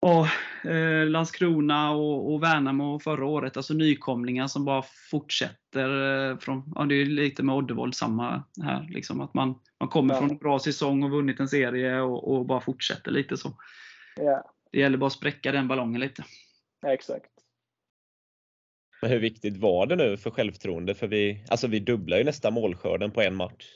[0.00, 0.26] och,
[0.70, 6.30] eh, Landskrona och, och Värnamo förra året, alltså nykomlingar som bara fortsätter.
[6.30, 8.86] Eh, från, ja, det är lite med Oddevold samma här.
[8.90, 10.20] Liksom, att man, man kommer Ja.
[10.20, 13.52] från en bra säsong och vunnit en serie och, och bara fortsätter lite så.
[14.16, 16.24] Ja, Det gäller bara att spräcka den ballongen lite.
[16.82, 17.30] ja exakt.
[19.02, 20.94] Men hur viktigt var det nu för självförtroende?
[20.94, 23.66] För vi, alltså vi dubblar ju nästan målskörden på en match.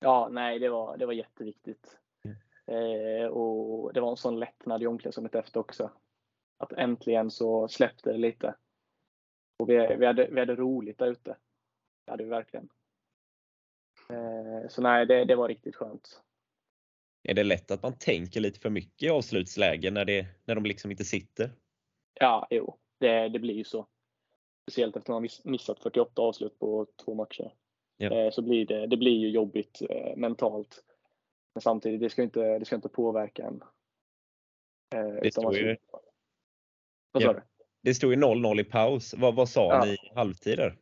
[0.00, 1.96] Ja, nej, det var, det var jätteviktigt.
[2.68, 5.90] Eh, och det var en sån lättnad i omklädningsrummet efter också.
[6.58, 8.54] Att äntligen så släppte det lite.
[9.58, 11.36] Och vi, vi, hade, vi hade roligt där ute.
[12.04, 12.68] Det hade vi verkligen.
[14.10, 16.22] Eh, så nej, det, det var riktigt skönt.
[17.22, 20.64] Är det lätt att man tänker lite för mycket i avslutslägen när, det, när de
[20.64, 21.50] liksom inte sitter?
[22.14, 23.86] Ja, jo, det, det blir ju så.
[24.62, 27.54] Speciellt efter att man miss- missat 48 avslut på två matcher.
[27.96, 28.10] Ja.
[28.10, 30.84] Eh, så blir det, det blir ju jobbigt eh, mentalt.
[31.58, 33.62] Men samtidigt, det ska inte, det ska inte påverka en.
[34.94, 35.76] Eh, står ska- ju-
[37.12, 37.32] Vad Ja.
[37.32, 37.42] du?
[37.82, 39.14] Det stod ju 0-0 i paus.
[39.14, 39.84] Vad, vad sa Ja.
[39.84, 40.78] ni i halvtid där?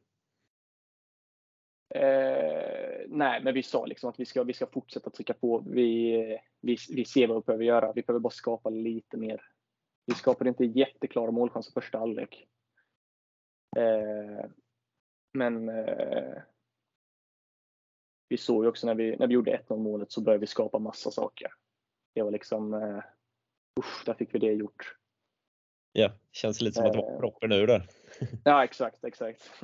[1.94, 5.64] Eh, nej, men vi sa liksom att vi ska, vi ska fortsätta trycka på.
[5.70, 6.12] Vi,
[6.60, 7.92] vi, vi ser vad vi behöver göra.
[7.92, 9.42] Vi behöver bara skapa lite mer.
[10.06, 12.48] Vi skapade inte jätteklara målchanser första halvlek.
[13.76, 14.50] Eh,
[15.32, 16.42] men eh,
[18.28, 20.78] vi såg ju också när vi, när vi gjorde 1-0 målet så började vi skapa
[20.78, 21.52] massa saker.
[22.14, 22.98] Det var liksom, eh,
[23.80, 24.96] usch, där fick vi det gjort.
[25.92, 27.18] Ja, känns lite som att det var Eh.
[27.18, 27.88] proppen ur där.
[28.44, 29.50] Ja, exakt, exakt.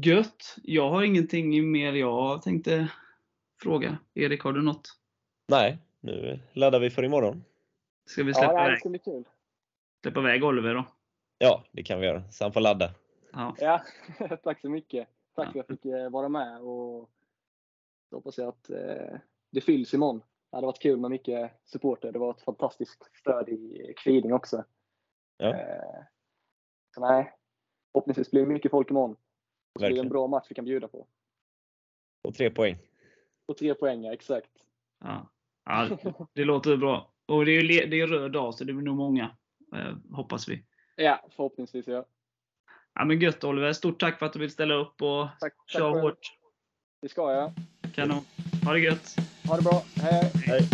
[0.00, 0.56] Gött!
[0.62, 2.88] Jag har ingenting mer jag tänkte
[3.62, 3.98] fråga.
[4.14, 4.88] Erik, har du något?
[5.48, 7.44] Nej, nu laddar vi för imorgon.
[8.06, 9.24] Ska vi Ja, släppa, det iväg, ska bli kul.
[10.02, 10.84] släppa iväg Oliver då?
[11.38, 12.30] Ja, det kan vi göra.
[12.30, 12.90] Så han får ladda.
[13.32, 13.56] Ja.
[14.18, 15.08] Ja, tack så mycket.
[15.34, 15.62] Tack för Ja.
[15.62, 17.10] att jag fick eh, vara med och
[18.10, 19.18] så hoppas jag att eh,
[19.50, 20.18] det fylls imorgon.
[20.50, 22.12] Det hade varit kul med mycket supporter.
[22.12, 24.64] Det var ett fantastiskt stöd i Kviding också.
[25.36, 25.54] Ja.
[25.54, 26.02] Eh,
[26.94, 27.32] så nej,
[27.92, 29.16] förhoppningsvis blir det mycket folk imorgon.
[29.72, 31.06] Så blir det en bra match vi kan bjuda på.
[32.28, 32.78] Och tre poäng.
[33.46, 34.50] Och tre poäng, ja, exakt.
[35.00, 35.30] Ja.
[35.64, 35.98] ja,
[36.32, 37.12] det låter bra.
[37.26, 39.36] Och det är ju det är röd dag, så det blir nog många.
[39.74, 40.64] Eh, hoppas vi.
[40.96, 42.04] Ja, förhoppningsvis ja.
[42.94, 43.72] Ja, men gött Oliver.
[43.72, 46.02] Stort tack för att du vill ställa upp och Tack, tack köra själv.
[46.02, 46.18] hårt.
[47.02, 47.52] Det ska jag.
[47.94, 48.24] Kanon.
[48.64, 49.16] Ha det gött!
[49.48, 49.82] Ha det bra.
[49.96, 50.30] Hej.
[50.46, 50.68] Hej.